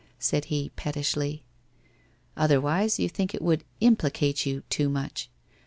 [0.29, 1.43] 'said he pettishly.'
[2.45, 5.29] Otherwise you think it would implicate you too much.